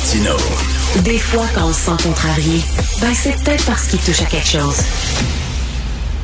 [0.00, 0.36] Martino.
[1.04, 2.62] Des fois, quand on se sent contrarié,
[3.02, 4.78] ben c'est peut-être parce qu'il touche à quelque chose.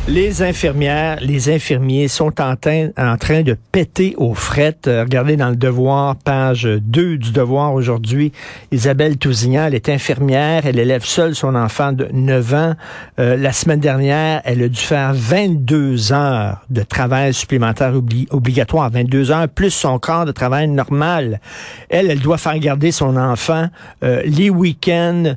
[0.09, 4.87] Les infirmières, les infirmiers sont en, train, en train de péter aux frettes.
[4.87, 8.31] Euh, regardez dans le Devoir, page 2 du Devoir aujourd'hui.
[8.71, 10.65] Isabelle Tousignan, elle est infirmière.
[10.65, 12.75] Elle élève seule son enfant de 9 ans.
[13.19, 17.93] Euh, la semaine dernière, elle a dû faire 22 heures de travail supplémentaire
[18.31, 18.89] obligatoire.
[18.91, 21.41] 22 heures plus son corps de travail normal.
[21.89, 23.67] Elle, elle doit faire garder son enfant
[24.05, 25.35] euh, les week-ends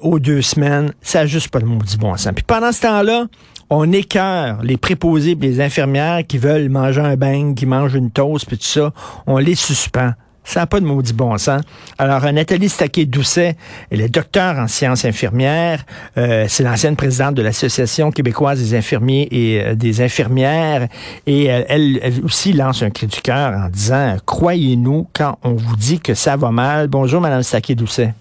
[0.00, 0.92] aux deux semaines.
[1.02, 2.32] Ça n'a juste pas le maudit bon sens.
[2.34, 3.26] Puis pendant ce temps-là,
[3.70, 8.46] on écœure les préposés les infirmières qui veulent manger un bain, qui mangent une toast,
[8.46, 8.92] puis tout ça.
[9.26, 10.12] On les suspend.
[10.46, 11.60] Ça n'a pas de maudit bon sens.
[11.98, 13.56] Alors, Nathalie Staquet-Doucet,
[13.90, 15.84] elle est docteur en sciences infirmières.
[16.16, 20.86] Euh, c'est l'ancienne présidente de l'Association québécoise des infirmiers et euh, des infirmières.
[21.26, 25.54] Et euh, elle, elle, aussi lance un cri du cœur en disant, croyez-nous quand on
[25.54, 26.86] vous dit que ça va mal.
[26.86, 28.14] Bonjour, Madame Staquet-Doucet.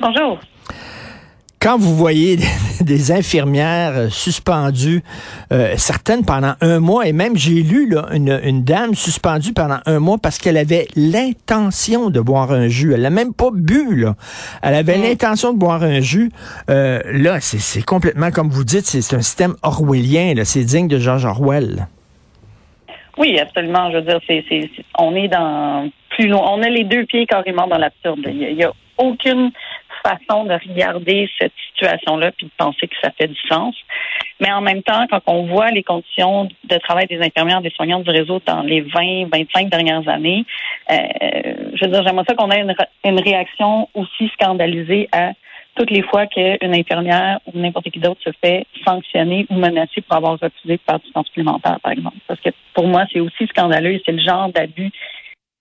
[0.00, 0.38] Bonjour
[1.66, 2.36] quand vous voyez
[2.80, 5.02] des infirmières suspendues,
[5.52, 9.78] euh, certaines pendant un mois, et même j'ai lu là, une, une, dame suspendue pendant
[9.84, 12.94] un mois parce qu'elle avait l'intention de boire un jus.
[12.94, 13.96] Elle n'a même pas bu.
[13.96, 14.14] Là.
[14.62, 16.30] Elle avait l'intention de boire un jus.
[16.70, 20.34] Euh, là, c'est complètement, comme vous dites, c'est un système orwellien.
[20.44, 21.88] C'est digne de George Orwell.
[23.18, 23.90] Oui, absolument.
[23.90, 24.70] Je veux dire, c'est,
[25.00, 26.42] on est dans plus loin.
[26.48, 28.20] On a les deux pieds carrément dans l'absurde.
[28.28, 29.50] Il n'y a, a aucune
[30.02, 33.74] façon de regarder cette situation-là puis de penser que ça fait du sens.
[34.40, 38.04] Mais en même temps, quand on voit les conditions de travail des infirmières, des soignantes
[38.04, 40.44] du réseau dans les 20, 25 dernières années,
[40.90, 40.96] euh,
[41.74, 42.74] je veux dire, j'aimerais ça qu'on ait une,
[43.04, 45.32] une réaction aussi scandalisée à
[45.76, 50.16] toutes les fois qu'une infirmière ou n'importe qui d'autre se fait sanctionner ou menacer pour
[50.16, 52.16] avoir refusé de faire du temps supplémentaire, par exemple.
[52.26, 54.90] Parce que pour moi, c'est aussi scandaleux et c'est le genre d'abus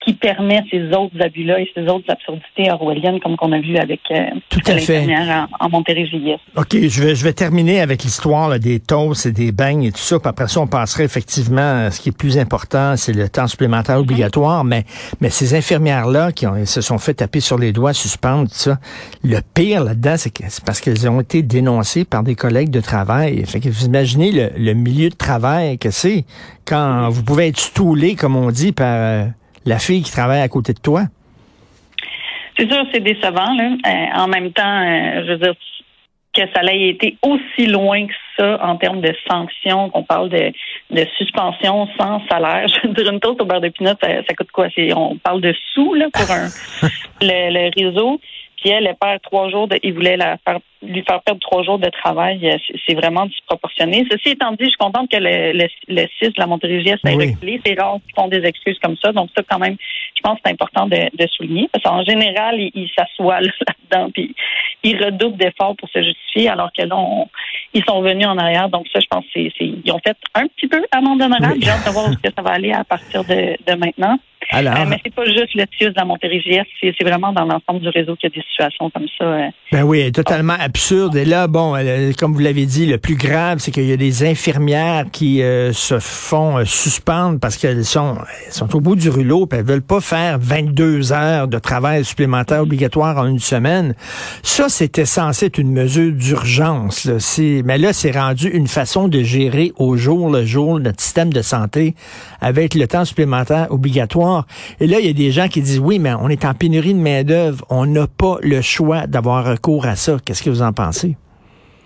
[0.05, 4.01] qui permet ces autres abus-là et ces autres absurdités orwelliennes, comme qu'on a vu avec
[4.11, 5.05] euh, Tout à fait.
[5.15, 6.33] En, en Montérégie.
[6.55, 9.97] OK, je vais, je vais terminer avec l'histoire des toasts et des bains et tout
[9.97, 10.19] ça.
[10.19, 13.47] Puis après ça, on passerait effectivement à ce qui est plus important, c'est le temps
[13.47, 14.63] supplémentaire obligatoire.
[14.63, 14.85] Mais,
[15.21, 18.77] mais ces infirmières-là qui ont, se sont fait taper sur les doigts, suspendre, tout ça,
[19.23, 22.81] le pire là-dedans, c'est, que, c'est parce qu'elles ont été dénoncées par des collègues de
[22.81, 23.43] travail.
[23.45, 26.25] Fait que vous imaginez le, le milieu de travail que c'est
[26.65, 28.87] quand vous pouvez être stoulé, comme on dit, par...
[28.87, 29.25] Euh,
[29.65, 31.03] la fille qui travaille à côté de toi?
[32.57, 33.53] C'est sûr, c'est décevant.
[33.53, 33.75] Là.
[33.85, 35.53] Euh, en même temps, euh, je veux dire
[36.33, 40.51] que ça ait été aussi loin que ça en termes de sanctions, qu'on parle de,
[40.91, 42.67] de suspension sans salaire.
[42.83, 44.67] Je veux dire, une toast au beurre de pinot, ça, coûte quoi?
[44.95, 46.47] on parle de sous là, pour un,
[47.21, 48.19] le, le réseau.
[48.65, 51.89] Elle, perd trois jours de, il voulait la faire, lui faire perdre trois jours de
[51.89, 52.49] travail.
[52.49, 54.05] Euh, c'est vraiment disproportionné.
[54.11, 57.15] Ceci étant dit, je suis contente que le, le, le 6 de la Montérégie ait
[57.15, 57.31] oui.
[57.33, 57.61] reculé.
[57.65, 59.11] C'est rare qu'ils font des excuses comme ça.
[59.11, 59.77] Donc ça, quand même,
[60.15, 61.69] je pense que c'est important de, de, souligner.
[61.71, 64.35] Parce qu'en général, ils il s'assoient là-dedans puis
[64.83, 66.97] ils redoublent d'efforts pour se justifier alors que là,
[67.73, 68.69] ils sont venus en arrière.
[68.69, 71.59] Donc ça, je pense que c'est, ils ont fait un petit peu amende honorable.
[71.59, 74.17] J'ai hâte de voir où ça va aller à partir de, de maintenant.
[74.51, 77.81] Alors, euh, mais c'est pas juste le TIUS de la Montérégie, c'est vraiment dans l'ensemble
[77.81, 79.25] du réseau qu'il y a des situations comme ça.
[79.25, 79.47] Euh.
[79.71, 81.15] Ben oui, totalement absurde.
[81.15, 83.97] Et là, bon, euh, comme vous l'avez dit, le plus grave, c'est qu'il y a
[83.97, 85.41] des infirmières qui
[85.71, 88.17] se font suspendre parce qu'elles sont,
[88.49, 92.61] sont au bout du rouleau, et elles veulent pas faire 22 heures de travail supplémentaire
[92.61, 93.95] obligatoire en une semaine.
[94.43, 97.09] Ça, c'était censé être une mesure d'urgence.
[97.63, 101.41] Mais là, c'est rendu une façon de gérer au jour le jour notre système de
[101.41, 101.95] santé
[102.41, 104.34] avec le temps supplémentaire obligatoire
[104.79, 106.93] et là, il y a des gens qui disent, oui, mais on est en pénurie
[106.93, 107.65] de main-d'œuvre.
[107.69, 110.17] On n'a pas le choix d'avoir recours à ça.
[110.25, 111.15] Qu'est-ce que vous en pensez?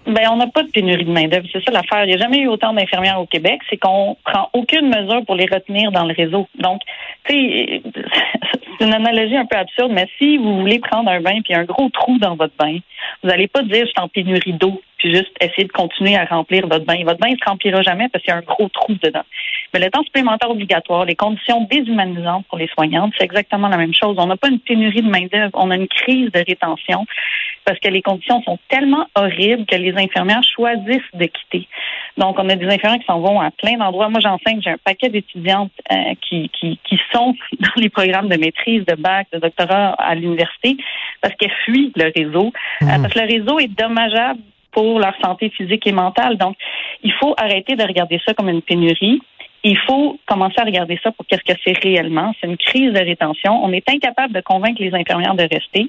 [0.05, 1.45] Ben, on n'a pas de pénurie de main-d'œuvre.
[1.51, 2.03] C'est ça l'affaire.
[2.05, 3.59] Il n'y a jamais eu autant d'infirmières au Québec.
[3.69, 6.47] C'est qu'on prend aucune mesure pour les retenir dans le réseau.
[6.55, 6.81] Donc,
[7.25, 7.81] tu sais,
[8.79, 11.63] c'est une analogie un peu absurde, mais si vous voulez prendre un bain puis un
[11.63, 12.79] gros trou dans votre bain,
[13.21, 16.25] vous n'allez pas dire je suis en pénurie d'eau puis juste essayer de continuer à
[16.25, 17.03] remplir votre bain.
[17.03, 19.23] Votre bain ne se remplira jamais parce qu'il y a un gros trou dedans.
[19.73, 23.93] Mais le temps supplémentaire obligatoire, les conditions déshumanisantes pour les soignantes, c'est exactement la même
[23.93, 24.15] chose.
[24.17, 27.05] On n'a pas une pénurie de main-d'œuvre, on a une crise de rétention
[27.65, 31.67] parce que les conditions sont tellement horribles que les infirmières choisissent de quitter.
[32.17, 34.09] Donc, on a des infirmières qui s'en vont à plein d'endroits.
[34.09, 38.37] Moi, j'enseigne, j'ai un paquet d'étudiantes euh, qui, qui, qui sont dans les programmes de
[38.37, 40.77] maîtrise, de bac, de doctorat à l'université
[41.21, 42.51] parce qu'elles fuient le réseau.
[42.81, 43.01] Euh, mmh.
[43.01, 44.39] parce que le réseau est dommageable
[44.71, 46.37] pour leur santé physique et mentale.
[46.37, 46.55] Donc,
[47.03, 49.21] il faut arrêter de regarder ça comme une pénurie.
[49.63, 52.33] Il faut commencer à regarder ça pour qu'est-ce que c'est réellement.
[52.39, 53.63] C'est une crise de rétention.
[53.63, 55.87] On est incapable de convaincre les infirmières de rester.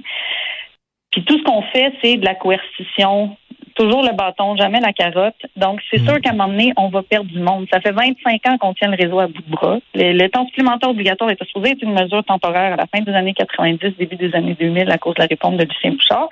[1.12, 3.36] Puis tout ce qu'on fait, c'est de la coercition
[3.80, 5.40] toujours le bâton, jamais la carotte.
[5.56, 7.66] Donc, c'est sûr qu'à un moment donné, on va perdre du monde.
[7.72, 9.78] Ça fait 25 ans qu'on tient le réseau à bout de bras.
[9.94, 13.34] Le, temps supplémentaire obligatoire était supposé être une mesure temporaire à la fin des années
[13.34, 16.28] 90, début des années 2000 à cause de la réforme de Lucien Bouchard.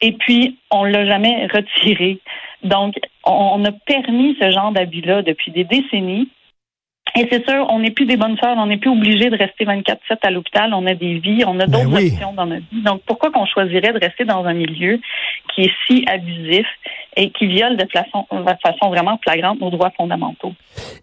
[0.00, 2.18] Et puis, on l'a jamais retiré.
[2.62, 6.28] Donc, on a permis ce genre d'abus-là depuis des décennies.
[7.16, 9.64] Et c'est sûr, on n'est plus des bonnes sœurs, on n'est plus obligé de rester
[9.64, 12.10] 24-7 à l'hôpital, on a des vies, on a Ben d'autres oui.
[12.12, 12.82] options dans notre vie.
[12.82, 15.00] Donc, pourquoi qu'on choisirait de rester dans un milieu
[15.54, 16.66] qui est si abusif
[17.18, 20.52] et qui viole de façon, de façon vraiment flagrante nos droits fondamentaux?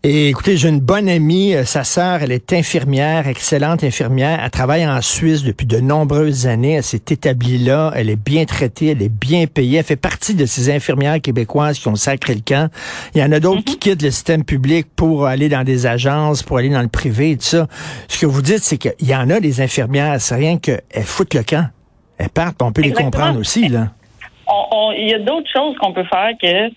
[0.01, 4.39] Et écoutez, j'ai une bonne amie, euh, sa sœur, elle est infirmière, excellente infirmière.
[4.41, 6.75] Elle travaille en Suisse depuis de nombreuses années.
[6.75, 7.91] Elle s'est établie là.
[7.95, 9.79] Elle est bien traitée, elle est bien payée.
[9.79, 12.71] Elle fait partie de ces infirmières québécoises qui ont sacré le camp.
[13.13, 16.43] Il y en a d'autres qui quittent le système public pour aller dans des agences,
[16.43, 17.67] pour aller dans le privé et tout ça.
[18.07, 21.33] Ce que vous dites, c'est qu'il y en a des infirmières, c'est rien qu'elles foutent
[21.33, 21.67] le camp.
[22.17, 23.89] Elles partent, on peut les comprendre aussi, là.
[24.97, 26.71] Il y a d'autres choses qu'on peut faire que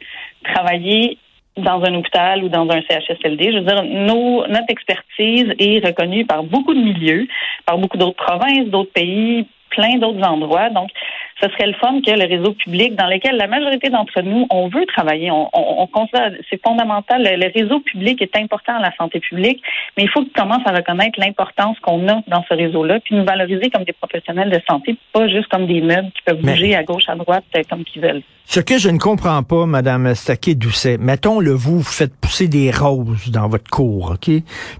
[0.44, 1.18] travailler
[1.56, 3.52] dans un hôpital ou dans un CHSLD.
[3.52, 7.26] Je veux dire, nos, notre expertise est reconnue par beaucoup de milieux,
[7.66, 10.70] par beaucoup d'autres provinces, d'autres pays, plein d'autres endroits.
[10.70, 10.90] Donc,
[11.40, 14.68] ce serait le fun que le réseau public, dans lequel la majorité d'entre nous, on
[14.68, 18.80] veut travailler, on, on, on considère, c'est fondamental, le, le réseau public est important à
[18.80, 19.62] la santé publique,
[19.96, 23.24] mais il faut qu'on commence à reconnaître l'importance qu'on a dans ce réseau-là, puis nous
[23.24, 26.74] valoriser comme des professionnels de santé, pas juste comme des meubles qui peuvent Mais- bouger
[26.74, 28.22] à gauche, à droite, euh, comme qu'ils veulent.
[28.50, 32.70] Ce que je ne comprends pas, Madame Staquet-Doucet, mettons le vous, vous faites pousser des
[32.70, 34.34] roses dans votre cour, OK?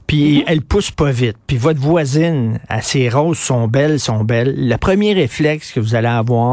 [0.07, 1.37] Puis elles poussent pas vite.
[1.47, 4.55] Puis votre voisine, à ses roses sont belles, sont belles.
[4.57, 6.48] Le premier réflexe que vous allez avoir,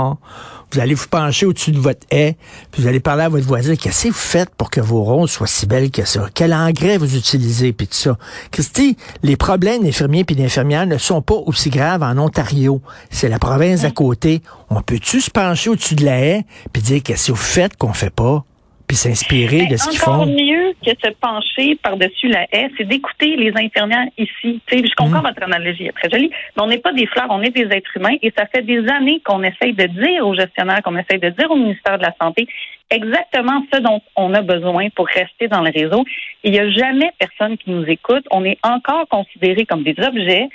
[0.71, 2.36] vous allez vous pencher au-dessus de votre haie,
[2.71, 3.77] puis vous allez parler à votre voisine.
[3.77, 6.27] Qu'est-ce que vous faites pour que vos roses soient si belles que ça?
[6.33, 8.18] Quel engrais vous utilisez, puis tout ça?
[8.51, 12.81] Christy, les problèmes d'infirmiers puis d'infirmières ne sont pas aussi graves en Ontario.
[13.09, 14.42] C'est la province d'à côté.
[14.69, 17.94] On peut-tu se pencher au-dessus de la haie puis dire qu'est-ce que vous faites qu'on
[17.94, 18.44] fait pas?
[18.88, 20.26] Puis s'inspirer de ce qu'ils encore font.
[20.28, 24.62] mieux que se pencher par-dessus la haie, c'est d'écouter les infirmières ici.
[24.68, 25.28] Tu sais, je comprends Mm.
[25.28, 27.68] votre analogie, elle est très jolie, mais on n'est pas des fleurs, on est des
[27.76, 31.20] êtres humains et ça fait des années qu'on essaye de dire aux gestionnaires, qu'on essaye
[31.20, 32.48] de dire au ministère de la Santé
[32.90, 36.06] exactement ce dont on a besoin pour rester dans le réseau.
[36.44, 38.26] Il n'y a jamais personne qui nous écoute.
[38.32, 40.50] On est encore considérés comme des objets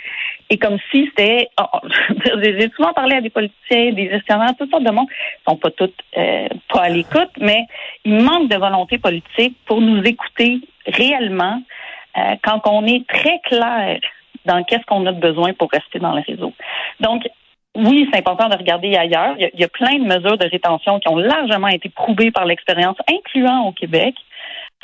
[0.49, 1.49] et comme si c'était...
[1.61, 1.81] oh, oh,
[2.43, 5.09] J'ai souvent parlé à des politiciens, des gestionnaires, toutes sortes de monde.
[5.11, 7.67] Ils sont pas toutes euh, pas à l'écoute, mais
[8.05, 11.63] il manque de volonté politique pour nous écouter réellement
[12.17, 14.01] euh, quand on est très clair
[14.47, 16.53] dans qu'est-ce qu'on a besoin pour rester dans le réseau.
[17.01, 17.29] Donc,
[17.77, 19.37] oui, c'est important de regarder ailleurs.
[19.39, 22.97] Il y, a, plein de mesures de rétention qui ont largement été prouvées par l'expérience,
[23.09, 24.15] incluant au Québec.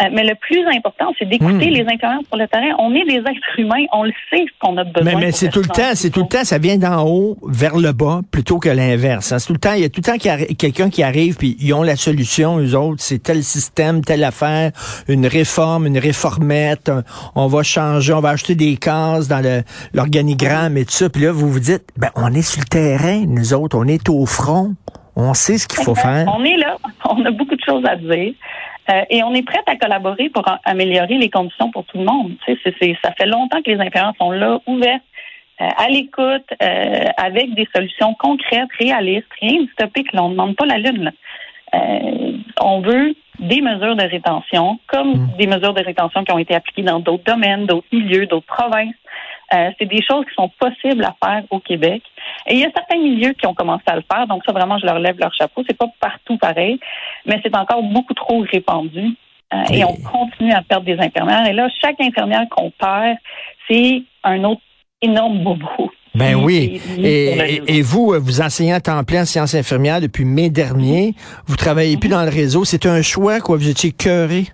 [0.02, 1.74] Euh, mais le plus important, c'est d'écouter Hmm.
[1.74, 2.74] les infirmières sur le terrain.
[2.78, 5.14] On est des êtres humains, on le sait ce qu'on a besoin.
[5.14, 7.76] Mais, mais c'est tout le temps, c'est tout le temps, ça vient d'en haut vers
[7.78, 9.32] le bas plutôt que l'inverse.
[9.32, 9.38] hein.
[9.38, 11.72] C'est tout le temps, il y a tout le temps quelqu'un qui arrive puis ils
[11.72, 14.72] ont la solution, eux autres, c'est tel système, telle affaire,
[15.08, 16.90] une réforme, une réformette,
[17.34, 19.62] on va changer, on va acheter des cases dans le
[19.94, 21.08] l'organigramme et tout ça.
[21.08, 24.08] Puis là, vous vous dites, ben on est sur le terrain, nous autres, on est
[24.10, 24.74] au front,
[25.16, 26.26] on sait ce qu'il faut faire.
[26.36, 26.76] On est là,
[27.08, 28.34] on a beaucoup de choses à dire.
[28.88, 32.34] Euh, et on est prêt à collaborer pour améliorer les conditions pour tout le monde.
[32.46, 35.02] Tu sais, c'est- c'est- ça fait longtemps que les infirmières sont là, ouvertes,
[35.60, 40.12] euh, à l'écoute, euh, avec des solutions concrètes, réalistes, rien d'utopique.
[40.12, 40.22] là.
[40.22, 41.02] On ne demande pas la lune.
[41.04, 41.10] là.
[41.74, 46.54] Euh, on veut des mesures de rétention, comme des mesures de rétention qui ont été
[46.54, 48.94] appliquées dans d'autres domaines, d'autres milieux, d'autres provinces.
[49.52, 52.02] Euh, c'est des choses qui sont possibles à faire au Québec.
[52.46, 54.78] Et il y a certains milieux qui ont commencé à le faire, donc ça vraiment
[54.78, 55.62] je leur lève leur chapeau.
[55.66, 56.78] C'est pas partout pareil,
[57.26, 59.16] mais c'est encore beaucoup trop répandu.
[59.52, 59.78] Euh, Oui.
[59.78, 61.46] Et on continue à perdre des infirmières.
[61.46, 63.16] Et là, chaque infirmière qu'on perd,
[63.68, 64.62] c'est un autre
[65.02, 65.90] énorme bobo.
[66.16, 66.80] Ben oui.
[66.98, 71.14] Et, vous, euh, vous enseignez à temps plein en sciences infirmières depuis mai dernier.
[71.46, 72.64] Vous travaillez plus dans le réseau.
[72.64, 73.58] C'est un choix, quoi.
[73.58, 74.46] Vous étiez cœuré.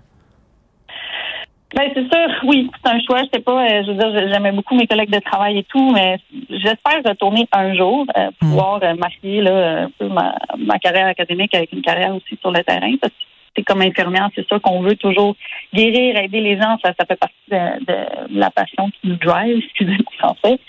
[1.75, 3.23] Ben c'est sûr, oui, c'est un choix.
[3.23, 5.91] Je sais pas, euh, je veux dire, j'aimais beaucoup mes collègues de travail et tout,
[5.91, 6.17] mais
[6.49, 11.55] j'espère retourner un jour, euh, pouvoir euh, marier là, un peu ma, ma carrière académique
[11.55, 12.93] avec une carrière aussi sur le terrain.
[13.01, 13.19] Parce que
[13.55, 15.35] c'est comme infirmière, c'est sûr qu'on veut toujours
[15.73, 16.77] guérir, aider les gens.
[16.83, 20.59] Ça, ça fait partie de, de la passion qui nous drive, excusez le français.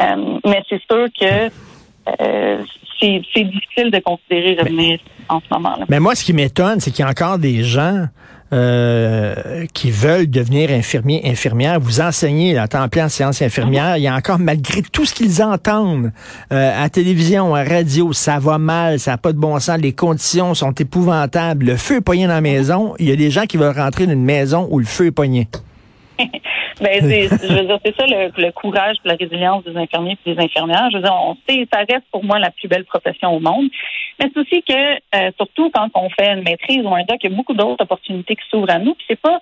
[0.00, 1.50] Euh, mais c'est sûr que
[2.20, 2.62] euh,
[3.00, 5.84] c'est c'est difficile de considérer revenir en ce moment-là.
[5.88, 8.06] Mais moi, ce qui m'étonne, c'est qu'il y a encore des gens
[8.54, 11.80] euh, qui veulent devenir infirmiers, infirmières.
[11.80, 13.96] Vous enseignez à temps plein en sciences infirmières.
[13.96, 16.12] Il y a encore, malgré tout ce qu'ils entendent
[16.52, 19.92] euh, à télévision, à radio, ça va mal, ça n'a pas de bon sens, les
[19.92, 22.94] conditions sont épouvantables, le feu est pogné dans la maison.
[23.00, 25.10] Il y a des gens qui veulent rentrer dans une maison où le feu est
[25.10, 25.48] pogné.
[26.80, 30.88] ben, je veux dire, c'est ça le, courage, la résilience des infirmiers et des infirmières.
[30.90, 33.68] Je veux dire, on sait, ça reste pour moi la plus belle profession au monde.
[34.18, 37.30] Mais c'est aussi que, euh, surtout quand on fait une maîtrise ou un doc, il
[37.30, 38.96] y a beaucoup d'autres opportunités qui s'ouvrent à nous.
[39.08, 39.40] c'est pas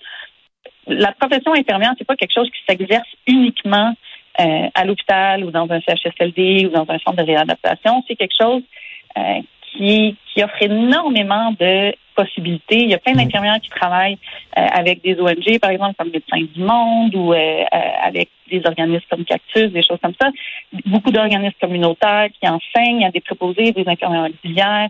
[0.87, 3.95] la profession infirmière, c'est pas quelque chose qui s'exerce uniquement
[4.41, 8.03] euh, à l'hôpital ou dans un CHSLD ou dans un centre de réadaptation.
[8.09, 8.63] C'est quelque chose
[9.17, 12.79] euh, qui, qui offre énormément de possibilités.
[12.79, 13.17] Il y a plein mm.
[13.17, 14.19] d'infirmières qui travaillent
[14.59, 18.63] euh, avec des ONG, par exemple, comme Médecins du Monde ou euh, euh, avec des
[18.67, 20.31] organismes comme Cactus, des choses comme ça.
[20.87, 24.89] Beaucoup d'organismes communautaires qui enseignent à des préposés, des infirmières auxiliaires,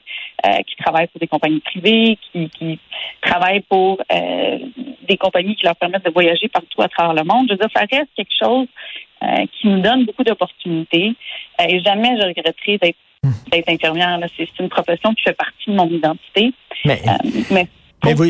[0.67, 2.81] qui travaillent pour des compagnies privées, qui, qui
[3.21, 7.47] travaillent pour des compagnies qui leur permettent de voyager partout à travers le monde.
[7.49, 8.67] Je veux dire, ça reste quelque chose
[9.52, 11.14] qui nous donne beaucoup d'opportunités.
[11.64, 12.99] et jamais je regretterai d'être
[13.50, 14.19] d'être infirmière.
[14.37, 16.52] C'est une profession qui fait partie de mon identité.
[16.85, 17.64] Mais, euh,
[18.14, 18.25] vous,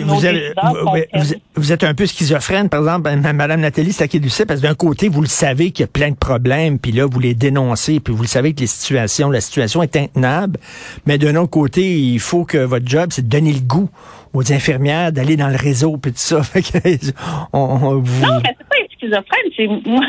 [1.54, 5.22] vous, êtes un peu schizophrène, par exemple, Mme Nathalie Staké-Doucet, parce que d'un côté, vous
[5.22, 8.20] le savez qu'il y a plein de problèmes, puis là, vous les dénoncez, puis vous
[8.20, 10.60] le savez que les situations, la situation est intenable,
[11.06, 13.88] mais d'un autre côté, il faut que votre job, c'est de donner le goût
[14.34, 16.42] aux infirmières d'aller dans le réseau, puis tout ça.
[17.54, 20.04] on, Non, mais c'est pas être schizophrène, c'est moi,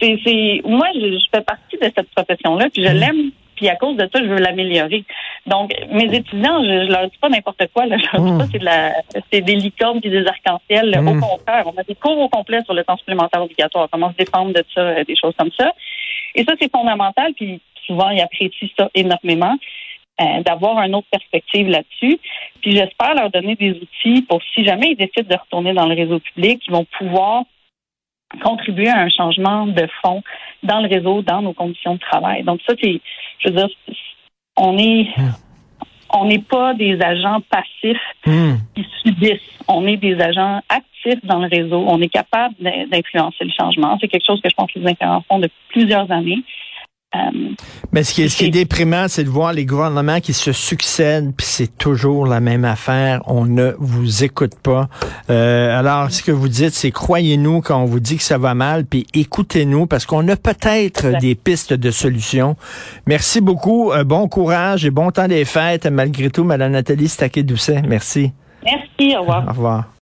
[0.00, 2.94] c'est, moi, je, fais partie de cette profession-là, puis je mm.
[2.94, 3.30] l'aime
[3.64, 5.04] puis à cause de ça, je veux l'améliorer.
[5.46, 7.86] Donc, mes étudiants, je, je leur dis pas n'importe quoi.
[7.86, 7.96] Là.
[7.96, 8.48] Je leur dis pas hmm.
[8.52, 8.92] c'est de la,
[9.32, 10.94] c'est des licornes puis des arcs-en-ciel.
[10.98, 11.20] Au hmm.
[11.20, 13.88] contraire, on a des cours au complet sur le temps supplémentaire obligatoire.
[13.90, 15.72] Comment se défendre de ça, euh, des choses comme ça.
[16.34, 17.32] Et ça, c'est fondamental.
[17.32, 19.56] Puis souvent, ils apprécient ça énormément.
[20.20, 22.20] Euh, d'avoir une autre perspective là-dessus.
[22.60, 25.94] Puis j'espère leur donner des outils pour si jamais ils décident de retourner dans le
[25.96, 27.42] réseau public, ils vont pouvoir
[28.42, 30.22] contribuer à un changement de fond
[30.62, 32.42] dans le réseau, dans nos conditions de travail.
[32.42, 33.00] Donc ça, c'est,
[33.38, 33.68] je veux dire,
[34.56, 35.08] on est,
[36.12, 38.54] on n'est pas des agents passifs hmm.
[38.74, 39.58] qui subissent.
[39.68, 41.84] On est des agents actifs dans le réseau.
[41.86, 43.98] On est capable d'influencer le changement.
[44.00, 46.42] C'est quelque chose que je pense que les infirmières font depuis plusieurs années.
[47.92, 50.52] Mais ce qui est, ce qui est déprimant, c'est de voir les gouvernements qui se
[50.52, 53.20] succèdent, puis c'est toujours la même affaire.
[53.26, 54.88] On ne vous écoute pas.
[55.30, 58.54] Euh, alors, ce que vous dites, c'est croyez-nous quand on vous dit que ça va
[58.54, 62.56] mal, puis écoutez-nous, parce qu'on a peut-être des pistes de solutions.
[63.06, 63.92] Merci beaucoup.
[63.92, 67.82] Euh, bon courage et bon temps des fêtes, malgré tout, Madame Nathalie Staquet-Doucet.
[67.86, 68.32] Merci.
[68.64, 69.16] Merci.
[69.16, 69.44] Au revoir.
[69.46, 69.84] Au revoir.